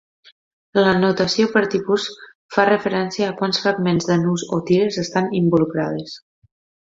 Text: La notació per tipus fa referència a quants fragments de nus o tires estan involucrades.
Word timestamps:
La 0.85 0.93
notació 1.01 1.49
per 1.57 1.61
tipus 1.73 2.07
fa 2.55 2.65
referència 2.71 3.27
a 3.27 3.35
quants 3.43 3.61
fragments 3.67 4.09
de 4.13 4.19
nus 4.23 4.47
o 4.59 4.61
tires 4.71 4.99
estan 5.07 5.29
involucrades. 5.43 6.17